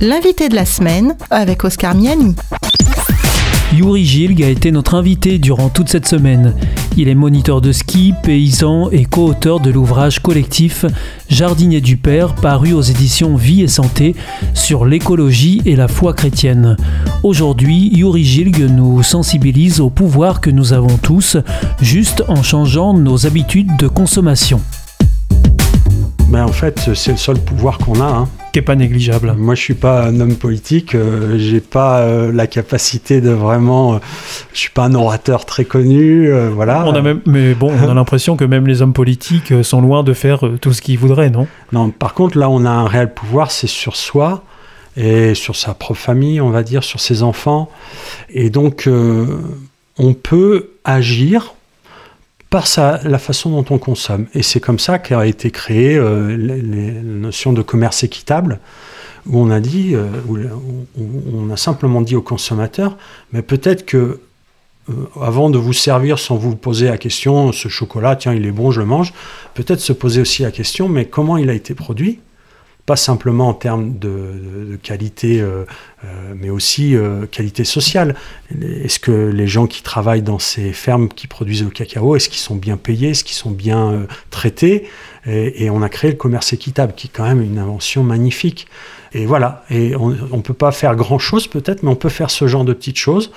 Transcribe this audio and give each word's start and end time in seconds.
L'invité 0.00 0.48
de 0.48 0.54
la 0.54 0.64
semaine 0.64 1.16
avec 1.28 1.64
Oscar 1.64 1.92
Miani. 1.92 2.36
Yuri 3.74 4.04
Gilg 4.04 4.44
a 4.44 4.48
été 4.48 4.70
notre 4.70 4.94
invité 4.94 5.40
durant 5.40 5.70
toute 5.70 5.88
cette 5.88 6.06
semaine. 6.06 6.54
Il 6.96 7.08
est 7.08 7.16
moniteur 7.16 7.60
de 7.60 7.72
ski, 7.72 8.14
paysan 8.22 8.90
et 8.92 9.04
co-auteur 9.06 9.58
de 9.58 9.70
l'ouvrage 9.70 10.20
collectif 10.20 10.84
Jardinier 11.28 11.80
du 11.80 11.96
Père 11.96 12.36
paru 12.36 12.74
aux 12.74 12.80
éditions 12.80 13.34
Vie 13.34 13.62
et 13.62 13.68
Santé 13.68 14.14
sur 14.54 14.86
l'écologie 14.86 15.62
et 15.64 15.74
la 15.74 15.88
foi 15.88 16.14
chrétienne. 16.14 16.76
Aujourd'hui, 17.24 17.90
Yuri 17.92 18.22
Gilg 18.22 18.70
nous 18.70 19.02
sensibilise 19.02 19.80
au 19.80 19.90
pouvoir 19.90 20.40
que 20.40 20.50
nous 20.50 20.72
avons 20.72 20.96
tous 20.96 21.36
juste 21.82 22.22
en 22.28 22.44
changeant 22.44 22.94
nos 22.94 23.26
habitudes 23.26 23.76
de 23.76 23.88
consommation. 23.88 24.60
En 26.58 26.60
fait, 26.60 26.90
c'est 26.92 27.12
le 27.12 27.18
seul 27.18 27.38
pouvoir 27.38 27.78
qu'on 27.78 28.00
a. 28.00 28.04
Hein. 28.04 28.28
Qui 28.52 28.58
n'est 28.58 28.64
pas 28.64 28.74
négligeable. 28.74 29.32
Moi, 29.38 29.54
je 29.54 29.62
suis 29.62 29.74
pas 29.74 30.02
un 30.06 30.18
homme 30.18 30.34
politique. 30.34 30.96
Euh, 30.96 31.38
j'ai 31.38 31.60
pas 31.60 32.00
euh, 32.00 32.32
la 32.32 32.48
capacité 32.48 33.20
de 33.20 33.30
vraiment. 33.30 33.94
Euh, 33.94 33.98
je 34.52 34.58
suis 34.58 34.70
pas 34.70 34.82
un 34.86 34.94
orateur 34.96 35.46
très 35.46 35.64
connu. 35.64 36.28
Euh, 36.28 36.50
voilà. 36.52 36.84
On 36.84 36.94
a 36.94 37.00
même, 37.00 37.20
mais 37.26 37.54
bon, 37.54 37.70
on 37.70 37.88
a 37.88 37.94
l'impression 37.94 38.36
que 38.36 38.44
même 38.44 38.66
les 38.66 38.82
hommes 38.82 38.92
politiques 38.92 39.52
euh, 39.52 39.62
sont 39.62 39.80
loin 39.80 40.02
de 40.02 40.12
faire 40.14 40.42
tout 40.60 40.72
ce 40.72 40.82
qu'ils 40.82 40.98
voudraient, 40.98 41.30
non? 41.30 41.46
Non. 41.70 41.90
Par 41.90 42.12
contre, 42.14 42.36
là, 42.36 42.50
on 42.50 42.64
a 42.64 42.70
un 42.70 42.88
réel 42.88 43.14
pouvoir. 43.14 43.52
C'est 43.52 43.68
sur 43.68 43.94
soi 43.94 44.42
et 44.96 45.36
sur 45.36 45.54
sa 45.54 45.74
propre 45.74 46.00
famille, 46.00 46.40
on 46.40 46.50
va 46.50 46.64
dire, 46.64 46.82
sur 46.82 46.98
ses 46.98 47.22
enfants. 47.22 47.70
Et 48.30 48.50
donc, 48.50 48.90
on 49.96 50.12
peut 50.12 50.70
agir 50.84 51.54
par 52.50 52.66
sa- 52.66 53.00
la 53.04 53.18
façon 53.18 53.50
dont 53.50 53.64
on 53.74 53.78
consomme. 53.78 54.26
Et 54.34 54.42
c'est 54.42 54.60
comme 54.60 54.78
ça 54.78 54.98
qu'a 54.98 55.26
été 55.26 55.50
créée 55.50 55.96
euh, 55.96 56.36
la 56.36 56.56
notion 57.02 57.52
de 57.52 57.62
commerce 57.62 58.02
équitable, 58.04 58.60
où 59.26 59.38
on 59.38 59.50
a 59.50 59.60
dit, 59.60 59.94
euh, 59.94 60.06
on 61.36 61.50
a 61.50 61.56
simplement 61.56 62.00
dit 62.00 62.16
aux 62.16 62.22
consommateurs, 62.22 62.96
mais 63.32 63.42
peut-être 63.42 63.84
que 63.84 64.20
euh, 64.88 64.92
avant 65.20 65.50
de 65.50 65.58
vous 65.58 65.74
servir 65.74 66.18
sans 66.18 66.36
vous 66.36 66.56
poser 66.56 66.86
la 66.88 66.96
question, 66.96 67.52
ce 67.52 67.68
chocolat, 67.68 68.16
tiens, 68.16 68.32
il 68.32 68.46
est 68.46 68.50
bon, 68.52 68.70
je 68.70 68.80
le 68.80 68.86
mange, 68.86 69.12
peut-être 69.52 69.80
se 69.80 69.92
poser 69.92 70.22
aussi 70.22 70.42
la 70.42 70.50
question, 70.50 70.88
mais 70.88 71.04
comment 71.04 71.36
il 71.36 71.50
a 71.50 71.54
été 71.54 71.74
produit? 71.74 72.20
Pas 72.88 72.96
simplement 72.96 73.50
en 73.50 73.54
termes 73.54 73.98
de, 73.98 74.78
qualité, 74.82 75.42
euh, 75.42 75.66
euh, 76.04 76.32
mais 76.34 76.48
aussi 76.48 76.96
euh, 76.96 77.26
qualité 77.26 77.64
sociale. 77.64 78.14
Est-ce 78.82 78.98
que 78.98 79.12
les 79.12 79.46
gens 79.46 79.66
qui 79.66 79.82
travaillent 79.82 80.22
dans 80.22 80.38
ces 80.38 80.72
fermes 80.72 81.10
qui 81.10 81.26
produisent 81.26 81.62
le 81.62 81.68
cacao, 81.68 82.16
est-ce 82.16 82.30
qu'ils 82.30 82.40
sont 82.40 82.56
bien 82.56 82.78
payés, 82.78 83.10
est-ce 83.10 83.24
qu'ils 83.24 83.36
sont 83.36 83.50
bien 83.50 84.06
traités? 84.30 84.88
Et, 85.26 85.64
et 85.64 85.70
on 85.70 85.82
a 85.82 85.90
créé 85.90 86.10
le 86.10 86.16
commerce 86.16 86.54
équitable, 86.54 86.94
qui 86.96 87.08
est 87.08 87.10
quand 87.12 87.24
même 87.24 87.42
une 87.42 87.58
invention 87.58 88.02
magnifique. 88.02 88.66
Et 89.12 89.26
voilà, 89.26 89.64
et 89.68 89.94
on 89.94 90.08
ne 90.08 90.42
peut 90.42 90.54
pas 90.54 90.72
faire 90.72 90.96
grand-chose 90.96 91.46
peut-être, 91.46 91.82
mais 91.82 91.90
on 91.90 91.96
peut 91.96 92.08
faire 92.08 92.30
ce 92.30 92.46
genre 92.46 92.64
de 92.64 92.72
petites 92.72 92.96
choses. 92.96 93.30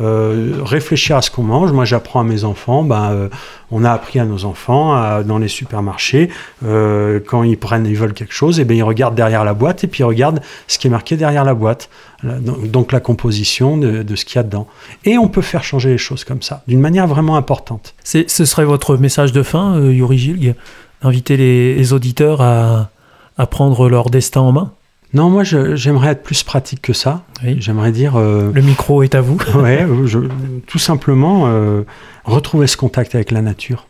Euh, 0.00 0.54
réfléchir 0.64 1.16
à 1.16 1.22
ce 1.22 1.30
qu'on 1.30 1.44
mange. 1.44 1.70
Moi, 1.70 1.84
j'apprends 1.84 2.20
à 2.20 2.24
mes 2.24 2.42
enfants. 2.42 2.82
Ben, 2.82 3.12
euh, 3.12 3.28
on 3.70 3.84
a 3.84 3.92
appris 3.92 4.18
à 4.18 4.24
nos 4.24 4.44
enfants 4.44 5.22
dans 5.22 5.38
les 5.38 5.48
supermarchés 5.48 6.30
euh, 6.64 7.20
quand 7.24 7.44
ils 7.44 7.56
prennent, 7.56 7.86
ils 7.86 7.96
veulent 7.96 8.12
quelque 8.12 8.34
chose, 8.34 8.58
et 8.58 8.64
ben 8.64 8.76
ils 8.76 8.82
regardent 8.82 9.14
derrière 9.14 9.44
la 9.44 9.54
boîte 9.54 9.84
et 9.84 9.86
puis 9.86 10.00
ils 10.00 10.04
regardent 10.04 10.40
ce 10.68 10.78
qui 10.78 10.86
est 10.88 10.90
marqué 10.90 11.16
derrière 11.16 11.44
la 11.44 11.54
boîte. 11.54 11.88
Donc- 12.22 12.92
la 12.92 13.00
composition 13.00 13.76
de, 13.76 14.16
ce 14.16 14.24
qu'il 14.24 14.36
y 14.36 14.38
a 14.38 14.42
dedans. 14.42 14.66
Et 15.04 15.18
on 15.18 15.28
peut 15.28 15.42
faire 15.42 15.64
changer 15.64 15.90
les 15.90 15.98
choses 15.98 16.24
comme 16.24 16.42
ça, 16.42 16.62
d'une 16.66 16.80
manière 16.80 17.06
vraiment 17.06 17.36
importante. 17.36 17.94
C'est- 18.04 18.30
Ce 18.30 18.44
serait 18.44 18.64
votre 18.64 18.96
message 18.96 19.32
de 19.32 19.42
fin, 19.42 19.80
Yuri 19.80 20.18
Gilg 20.18 20.54
Inviter 21.02 21.36
les, 21.36 21.92
auditeurs 21.92 22.40
à 22.40 23.46
prendre 23.50 23.88
leur 23.88 24.10
destin 24.10 24.40
en 24.40 24.52
main? 24.52 24.72
Non, 25.14 25.30
moi, 25.30 25.44
j'aimerais 25.44 26.08
être 26.10 26.22
plus 26.24 26.42
pratique 26.42 26.82
que 26.82 26.92
ça. 26.92 27.24
Oui. 27.44 27.56
J'aimerais 27.60 27.92
dire. 27.92 28.16
euh, 28.16 28.50
Le 28.52 28.62
micro 28.62 29.02
est 29.02 29.14
à 29.14 29.20
vous. 29.20 29.38
ouais, 29.54 29.86
je- 30.06 30.28
tout 30.66 30.78
simplement 30.78 31.44
euh, 31.46 31.82
retrouver 32.24 32.66
ce 32.66 32.76
contact 32.76 33.14
avec 33.14 33.30
la 33.30 33.40
nature. 33.40 33.86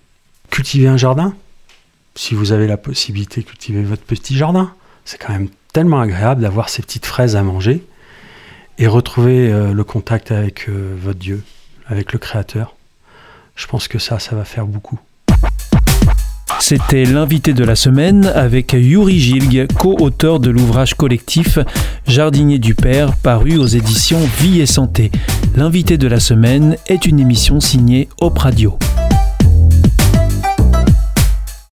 Cultiver 0.50 0.86
un 0.88 0.96
jardin, 0.98 1.34
si 2.14 2.34
vous 2.34 2.52
avez 2.52 2.66
la 2.66 2.76
possibilité 2.76 3.40
de 3.40 3.46
cultiver 3.46 3.82
votre 3.82 4.02
petit 4.02 4.36
jardin, 4.36 4.72
c'est 5.04 5.18
quand 5.18 5.32
même 5.32 5.48
tellement 5.72 6.00
agréable 6.00 6.42
d'avoir 6.42 6.68
ces 6.68 6.82
petites 6.82 7.06
fraises 7.06 7.36
à 7.36 7.42
manger 7.42 7.84
et 8.78 8.86
retrouver 8.86 9.50
euh, 9.50 9.72
le 9.72 9.84
contact 9.84 10.30
avec 10.30 10.68
euh, 10.68 10.94
votre 11.00 11.18
Dieu, 11.18 11.42
avec 11.86 12.12
le 12.12 12.18
Créateur. 12.18 12.76
Je 13.56 13.66
pense 13.66 13.88
que 13.88 13.98
ça, 13.98 14.18
ça 14.18 14.36
va 14.36 14.44
faire 14.44 14.66
beaucoup. 14.66 14.98
C'était 16.66 17.04
l'invité 17.04 17.52
de 17.52 17.62
la 17.62 17.76
semaine 17.76 18.25
avec 18.34 18.72
Yuri 18.72 19.20
Gilg, 19.20 19.66
co-auteur 19.75 20.41
de 20.41 20.48
l'ouvrage 20.48 20.94
collectif 20.94 21.58
Jardinier 22.06 22.58
du 22.58 22.75
Père 22.75 23.14
paru 23.16 23.58
aux 23.58 23.66
éditions 23.66 24.20
Vie 24.41 24.62
et 24.62 24.66
Santé. 24.66 25.10
L'invité 25.56 25.98
de 25.98 26.08
la 26.08 26.20
semaine 26.20 26.78
est 26.86 27.04
une 27.04 27.20
émission 27.20 27.60
signée 27.60 28.08
Op 28.22 28.38
Radio. 28.38 28.78